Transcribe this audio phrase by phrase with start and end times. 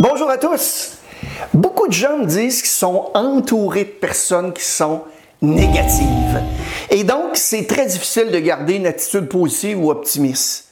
[0.00, 0.92] Bonjour à tous.
[1.52, 5.02] Beaucoup de gens me disent qu'ils sont entourés de personnes qui sont
[5.42, 6.40] négatives.
[6.88, 10.68] Et donc, c'est très difficile de garder une attitude positive ou optimiste.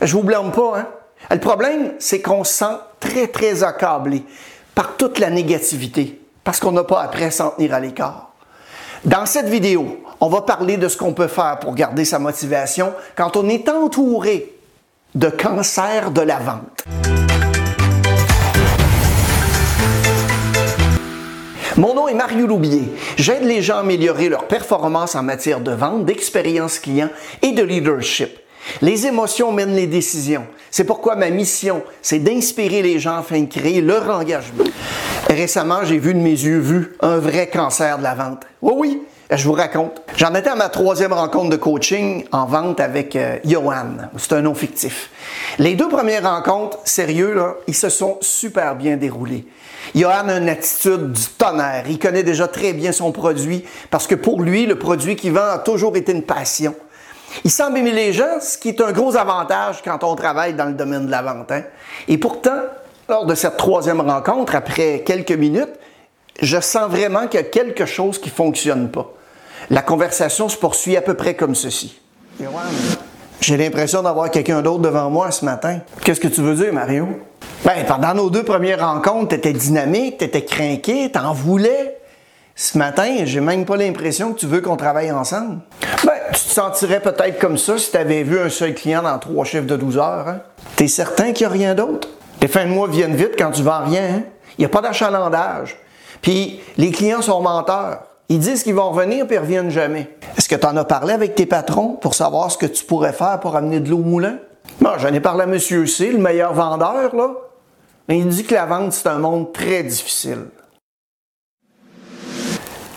[0.00, 0.86] Je vous blâme pas, hein?
[1.28, 4.22] Le problème, c'est qu'on se sent très, très accablé
[4.76, 8.30] par toute la négativité parce qu'on n'a pas appris à s'en tenir à l'écart.
[9.04, 12.92] Dans cette vidéo, on va parler de ce qu'on peut faire pour garder sa motivation
[13.16, 14.54] quand on est entouré
[15.16, 17.27] de cancer de la vente.
[21.78, 22.82] Mon nom est Mario Loubier.
[23.16, 27.08] J'aide les gens à améliorer leur performance en matière de vente, d'expérience client
[27.40, 28.36] et de leadership.
[28.82, 30.44] Les émotions mènent les décisions.
[30.72, 34.64] C'est pourquoi ma mission, c'est d'inspirer les gens afin de créer leur engagement.
[35.30, 38.42] Récemment, j'ai vu de mes yeux vus un vrai cancer de la vente.
[38.60, 39.02] Oui, oui,
[39.36, 40.00] je vous raconte.
[40.16, 44.08] J'en étais à ma troisième rencontre de coaching en vente avec euh, Johan.
[44.16, 45.10] C'est un nom fictif.
[45.58, 47.36] Les deux premières rencontres, sérieux,
[47.66, 49.46] ils se sont super bien déroulés.
[49.94, 51.84] Johan a une attitude du tonnerre.
[51.88, 55.50] Il connaît déjà très bien son produit parce que pour lui, le produit qu'il vend
[55.52, 56.74] a toujours été une passion.
[57.44, 60.64] Il semble aimer les gens, ce qui est un gros avantage quand on travaille dans
[60.64, 61.52] le domaine de la vente.
[61.52, 61.64] Hein.
[62.08, 62.62] Et pourtant,
[63.10, 65.74] lors de cette troisième rencontre, après quelques minutes,
[66.40, 69.12] je sens vraiment qu'il y a quelque chose qui ne fonctionne pas.
[69.70, 71.98] La conversation se poursuit à peu près comme ceci.
[73.40, 75.80] J'ai l'impression d'avoir quelqu'un d'autre devant moi ce matin.
[76.04, 77.08] Qu'est-ce que tu veux dire, Mario?
[77.64, 81.98] Ben, pendant nos deux premières rencontres, tu étais dynamique, tu étais craqué, tu en voulais.
[82.54, 85.60] Ce matin, j'ai même pas l'impression que tu veux qu'on travaille ensemble.
[86.04, 89.18] Ben, tu te sentirais peut-être comme ça si tu avais vu un seul client dans
[89.18, 90.28] trois chiffres de 12 heures.
[90.28, 90.40] Hein?
[90.76, 92.08] Tu es certain qu'il n'y a rien d'autre?
[92.42, 94.02] Les fins de mois viennent vite quand tu vends rien.
[94.02, 94.22] Hein?
[94.56, 95.76] Il n'y a pas d'achalandage.
[96.20, 98.07] Puis les clients sont menteurs.
[98.30, 100.10] Ils disent qu'ils vont revenir puis ils reviennent jamais.
[100.36, 103.14] Est-ce que tu en as parlé avec tes patrons pour savoir ce que tu pourrais
[103.14, 104.38] faire pour amener de l'eau au moulin?
[104.80, 105.58] Bon, j'en ai parlé à M.
[105.58, 107.30] C, le meilleur vendeur, là.
[108.10, 110.46] Il dit que la vente, c'est un monde très difficile.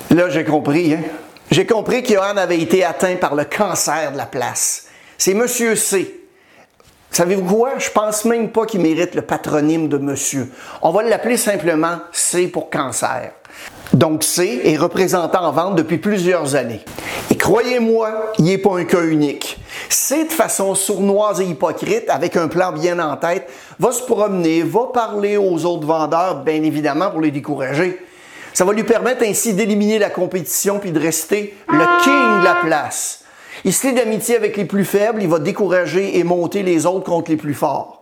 [0.10, 1.02] Là, j'ai compris, hein?
[1.50, 4.88] J'ai compris qu'Johan avait été atteint par le cancer de la place.
[5.18, 6.18] C'est Monsieur C.
[7.12, 7.78] Savez-vous quoi?
[7.78, 10.50] Je pense même pas qu'il mérite le patronyme de monsieur.
[10.82, 13.34] On va l'appeler simplement C pour cancer.
[13.94, 16.80] Donc C est représentant en vente depuis plusieurs années.
[17.30, 19.60] Et croyez-moi, il n'est pas un cas unique.
[19.90, 24.64] C, de façon sournoise et hypocrite, avec un plan bien en tête, va se promener,
[24.64, 28.00] va parler aux autres vendeurs, bien évidemment, pour les décourager.
[28.54, 32.56] Ça va lui permettre ainsi d'éliminer la compétition puis de rester le king de la
[32.56, 33.24] place.
[33.66, 37.06] Il se lie d'amitié avec les plus faibles, il va décourager et monter les autres
[37.06, 38.02] contre les plus forts.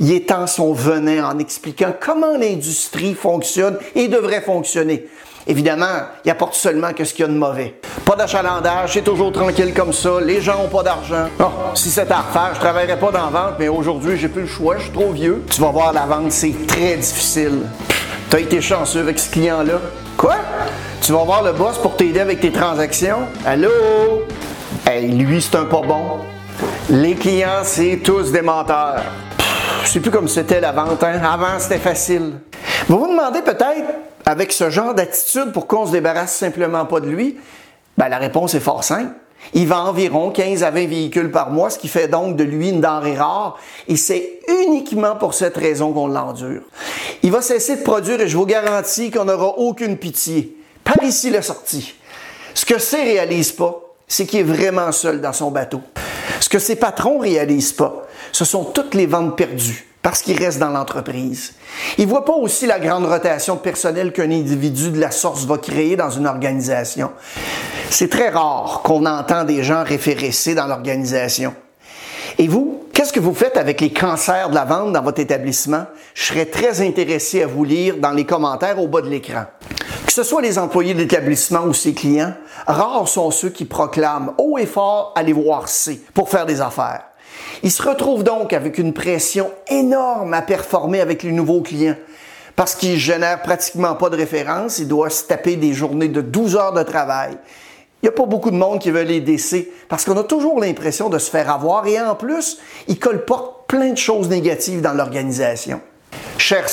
[0.00, 5.08] Il étend son venin en expliquant comment l'industrie fonctionne et devrait fonctionner.
[5.50, 5.86] Évidemment,
[6.26, 7.80] il apporte seulement que ce qu'il y a de mauvais.
[8.04, 11.26] Pas d'achalandage, c'est toujours tranquille comme ça, les gens n'ont pas d'argent.
[11.40, 11.44] Oh,
[11.74, 14.46] si c'était à refaire, je travaillerais pas dans la vente, mais aujourd'hui, j'ai plus le
[14.46, 15.42] choix, je suis trop vieux.
[15.50, 17.62] Tu vas voir, la vente, c'est très difficile.
[18.28, 19.80] Tu as été chanceux avec ce client-là.
[20.18, 20.36] Quoi?
[21.00, 23.20] Tu vas voir le boss pour t'aider avec tes transactions?
[23.46, 23.70] Allô?
[24.86, 26.18] Hey, lui, c'est un pas bon.
[26.90, 29.00] Les clients, c'est tous des menteurs.
[29.82, 31.02] Je sais plus comme c'était la vente.
[31.02, 31.22] Hein?
[31.24, 32.32] Avant, c'était facile.
[32.86, 33.94] Vous vous demandez peut-être,
[34.28, 37.38] avec ce genre d'attitude, pourquoi on se débarrasse simplement pas de lui?
[37.96, 39.14] Ben, la réponse est fort simple.
[39.54, 42.68] Il vend environ 15 à 20 véhicules par mois, ce qui fait donc de lui
[42.68, 46.60] une denrée rare, et c'est uniquement pour cette raison qu'on l'endure.
[47.22, 50.58] Il va cesser de produire et je vous garantis qu'on n'aura aucune pitié.
[50.84, 51.94] Par ici la sortie.
[52.52, 55.80] Ce que C réalise pas, c'est qu'il est vraiment seul dans son bateau.
[56.40, 60.58] Ce que ses patrons réalisent pas, ce sont toutes les ventes perdues parce qu'il reste
[60.58, 61.52] dans l'entreprise.
[61.98, 65.58] Il voit pas aussi la grande rotation de personnel qu'un individu de la source va
[65.58, 67.10] créer dans une organisation.
[67.90, 71.54] C'est très rare qu'on entend des gens référencer dans l'organisation.
[72.38, 75.84] Et vous, qu'est-ce que vous faites avec les cancers de la vente dans votre établissement?
[76.14, 79.44] Je serais très intéressé à vous lire dans les commentaires au bas de l'écran.
[80.06, 82.32] Que ce soit les employés de l'établissement ou ses clients,
[82.66, 87.02] rares sont ceux qui proclament haut et fort aller voir C pour faire des affaires.
[87.62, 91.96] Ils se retrouvent donc avec une pression énorme à performer avec les nouveaux clients
[92.58, 96.56] parce qu'ils génèrent pratiquement pas de référence, ils doivent se taper des journées de 12
[96.56, 97.38] heures de travail.
[98.02, 100.60] Il n'y a pas beaucoup de monde qui veut les décès parce qu'on a toujours
[100.60, 102.58] l'impression de se faire avoir et en plus,
[102.88, 105.80] ils colportent plein de choses négatives dans l'organisation.
[106.36, 106.68] Cher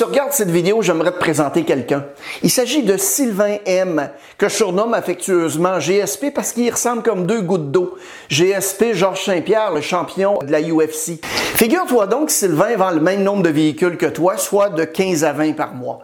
[0.00, 2.06] tu regardes cette vidéo, j'aimerais te présenter quelqu'un.
[2.42, 4.08] Il s'agit de Sylvain M,
[4.38, 7.98] que je surnomme affectueusement GSP parce qu'il ressemble comme deux gouttes d'eau.
[8.30, 11.20] GSP Georges Saint-Pierre, le champion de la UFC.
[11.54, 15.22] Figure-toi donc que Sylvain vend le même nombre de véhicules que toi, soit de 15
[15.22, 15.98] à 20 par mois.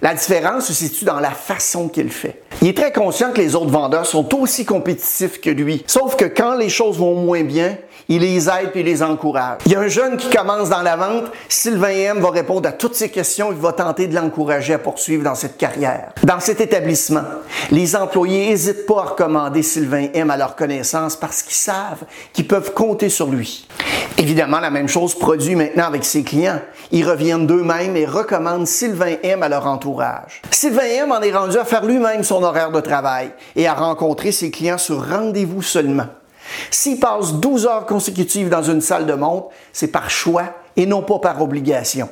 [0.00, 2.42] La différence se situe dans la façon qu'il fait.
[2.62, 5.84] Il est très conscient que les autres vendeurs sont aussi compétitifs que lui.
[5.86, 7.76] Sauf que quand les choses vont moins bien,
[8.08, 9.58] il les aide et les encourage.
[9.66, 12.72] Il y a un jeune qui commence dans la vente, Sylvain M va répondre à
[12.72, 16.12] toutes ses questions, il va tenter de l'encourager à poursuivre dans cette carrière.
[16.22, 17.24] Dans cet établissement,
[17.70, 22.48] les employés n'hésitent pas à recommander Sylvain M à leur connaissance parce qu'ils savent qu'ils
[22.48, 23.66] peuvent compter sur lui.
[24.18, 26.60] Évidemment, la même chose produit maintenant avec ses clients.
[26.90, 30.42] Ils reviennent d'eux-mêmes et recommandent Sylvain M à leur entourage.
[30.50, 34.32] Sylvain M en est rendu à faire lui-même son horaire de travail et à rencontrer
[34.32, 36.06] ses clients sur rendez-vous seulement.
[36.70, 40.44] S'il passe 12 heures consécutives dans une salle de montre, c'est par choix
[40.76, 42.08] et non pas par obligation.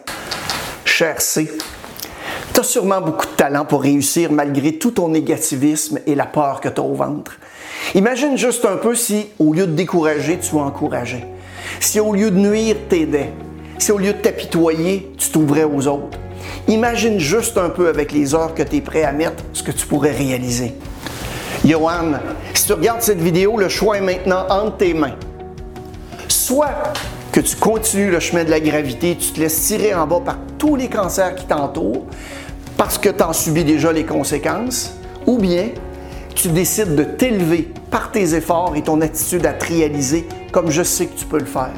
[0.84, 1.50] Cher C,
[2.52, 6.60] tu as sûrement beaucoup de talent pour réussir malgré tout ton négativisme et la peur
[6.60, 7.38] que tu as au ventre.
[7.94, 11.26] Imagine juste un peu si, au lieu de décourager, tu encourageais.
[11.80, 13.32] Si au lieu de nuire, t'aidais.
[13.78, 16.18] Si au lieu de t'apitoyer, tu t'ouvrais aux autres.
[16.68, 19.72] Imagine juste un peu avec les heures que tu es prêt à mettre ce que
[19.72, 20.74] tu pourrais réaliser.
[21.64, 22.12] Johan,
[22.54, 25.16] si tu regardes cette vidéo, le choix est maintenant entre tes mains.
[26.26, 26.72] Soit
[27.32, 30.38] que tu continues le chemin de la gravité, tu te laisses tirer en bas par
[30.58, 32.06] tous les cancers qui t'entourent
[32.78, 34.94] parce que tu en subis déjà les conséquences,
[35.26, 35.68] ou bien
[36.34, 40.82] tu décides de t'élever par tes efforts et ton attitude à te réaliser comme je
[40.82, 41.72] sais que tu peux le faire.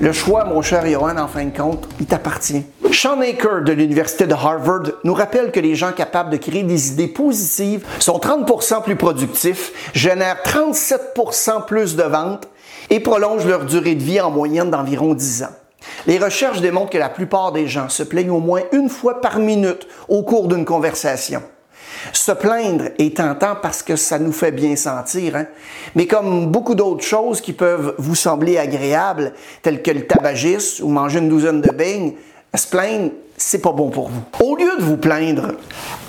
[0.00, 2.64] Le choix, mon cher Johan, en fin de compte, il t'appartient.
[2.92, 6.92] Sean Aker de l'Université de Harvard nous rappelle que les gens capables de créer des
[6.92, 12.48] idées positives sont 30% plus productifs, génèrent 37% plus de ventes
[12.90, 15.54] et prolongent leur durée de vie en moyenne d'environ 10 ans.
[16.06, 19.38] Les recherches démontrent que la plupart des gens se plaignent au moins une fois par
[19.38, 21.42] minute au cours d'une conversation.
[22.12, 25.46] Se plaindre est tentant parce que ça nous fait bien sentir, hein.
[25.94, 29.32] mais comme beaucoup d'autres choses qui peuvent vous sembler agréables,
[29.62, 32.14] telles que le tabagisme ou manger une douzaine de beignes,
[32.58, 34.22] se plaindre, c'est pas bon pour vous.
[34.44, 35.52] Au lieu de vous plaindre,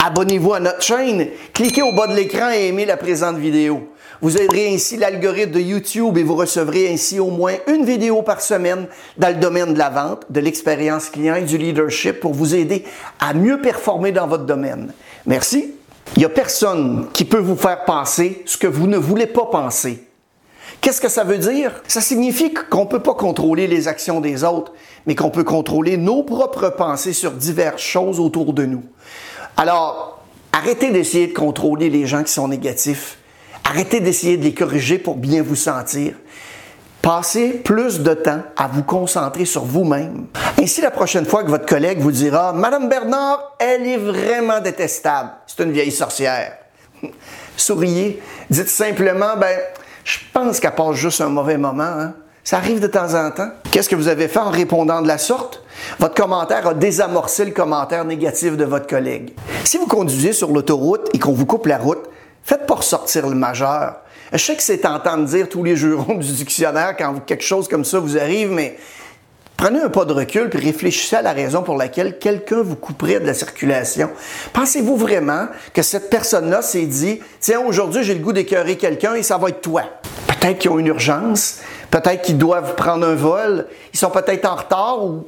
[0.03, 3.87] abonnez-vous à notre chaîne, cliquez au bas de l'écran et aimez la présente vidéo.
[4.21, 8.41] Vous aiderez ainsi l'algorithme de YouTube et vous recevrez ainsi au moins une vidéo par
[8.41, 12.53] semaine dans le domaine de la vente, de l'expérience client et du leadership pour vous
[12.53, 12.85] aider
[13.19, 14.93] à mieux performer dans votre domaine.
[15.25, 15.73] Merci.
[16.15, 19.45] Il n'y a personne qui peut vous faire penser ce que vous ne voulez pas
[19.45, 20.03] penser.
[20.81, 21.71] Qu'est-ce que ça veut dire?
[21.87, 24.73] Ça signifie qu'on ne peut pas contrôler les actions des autres,
[25.05, 28.83] mais qu'on peut contrôler nos propres pensées sur diverses choses autour de nous.
[29.57, 33.19] Alors, arrêtez d'essayer de contrôler les gens qui sont négatifs.
[33.63, 36.15] Arrêtez d'essayer de les corriger pour bien vous sentir.
[37.03, 40.25] Passez plus de temps à vous concentrer sur vous-même.
[40.59, 45.29] Ainsi, la prochaine fois que votre collègue vous dira Madame Bernard, elle est vraiment détestable.
[45.45, 46.57] C'est une vieille sorcière.
[47.55, 48.21] Souriez.
[48.49, 49.57] Dites simplement, ben,
[50.03, 51.83] je pense qu'elle passe juste un mauvais moment.
[51.83, 52.13] Hein.
[52.43, 53.49] Ça arrive de temps en temps.
[53.71, 55.63] Qu'est-ce que vous avez fait en répondant de la sorte?
[55.99, 59.33] Votre commentaire a désamorcé le commentaire négatif de votre collègue.
[59.63, 62.01] Si vous conduisez sur l'autoroute et qu'on vous coupe la route,
[62.43, 63.97] faites pas ressortir le majeur.
[64.33, 67.67] Je sais que c'est tentant de dire tous les jurons du dictionnaire quand quelque chose
[67.67, 68.77] comme ça vous arrive, mais
[69.61, 73.19] Prenez un pas de recul puis réfléchissez à la raison pour laquelle quelqu'un vous couperait
[73.19, 74.09] de la circulation.
[74.53, 79.21] Pensez-vous vraiment que cette personne-là s'est dit Tiens, aujourd'hui, j'ai le goût d'écœurer quelqu'un et
[79.21, 79.83] ça va être toi?
[80.25, 81.59] Peut-être qu'ils ont une urgence,
[81.91, 85.27] peut-être qu'ils doivent prendre un vol, ils sont peut-être en retard ou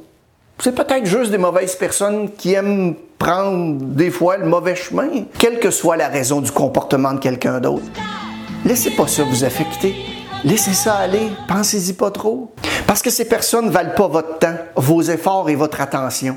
[0.58, 5.60] c'est peut-être juste des mauvaises personnes qui aiment prendre des fois le mauvais chemin, quelle
[5.60, 7.86] que soit la raison du comportement de quelqu'un d'autre.
[8.64, 9.94] Laissez pas ça vous affecter.
[10.44, 12.52] Laissez ça aller, pensez-y pas trop.
[12.86, 16.36] Parce que ces personnes ne valent pas votre temps, vos efforts et votre attention.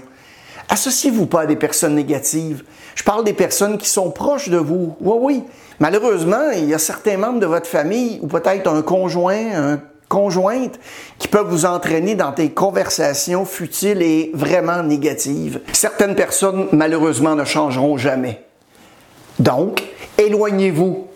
[0.69, 2.63] Associez-vous pas à des personnes négatives.
[2.96, 4.96] Je parle des personnes qui sont proches de vous.
[5.01, 5.43] Oui, oui.
[5.79, 10.79] Malheureusement, il y a certains membres de votre famille ou peut-être un conjoint, un conjointe
[11.20, 15.60] qui peuvent vous entraîner dans des conversations futiles et vraiment négatives.
[15.74, 18.46] Certaines personnes, malheureusement, ne changeront jamais.
[19.39, 19.84] Donc,
[20.17, 21.07] éloignez-vous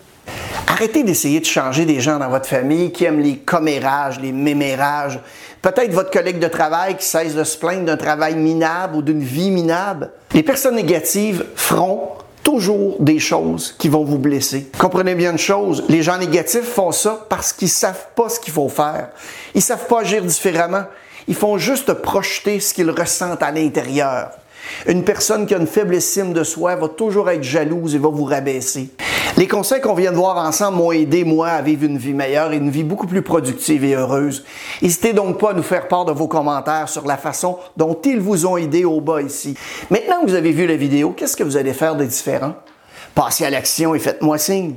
[0.71, 5.19] Arrêtez d'essayer de changer des gens dans votre famille qui aiment les commérages, les mémérages.
[5.61, 9.21] Peut-être votre collègue de travail qui cesse de se plaindre d'un travail minable ou d'une
[9.21, 10.11] vie minable.
[10.33, 12.11] Les personnes négatives feront
[12.41, 14.71] toujours des choses qui vont vous blesser.
[14.77, 18.53] Comprenez bien une chose, les gens négatifs font ça parce qu'ils savent pas ce qu'il
[18.53, 19.09] faut faire.
[19.53, 20.85] Ils savent pas agir différemment.
[21.27, 24.29] Ils font juste projeter ce qu'ils ressentent à l'intérieur.
[24.87, 28.09] Une personne qui a une faible estime de soi va toujours être jalouse et va
[28.09, 28.89] vous rabaisser.
[29.37, 32.51] Les conseils qu'on vient de voir ensemble m'ont aidé, moi, à vivre une vie meilleure
[32.51, 34.43] et une vie beaucoup plus productive et heureuse.
[34.81, 38.19] N'hésitez donc pas à nous faire part de vos commentaires sur la façon dont ils
[38.19, 39.55] vous ont aidé au bas ici.
[39.89, 42.55] Maintenant que vous avez vu la vidéo, qu'est-ce que vous allez faire de différent?
[43.15, 44.75] Passez à l'action et faites-moi signe.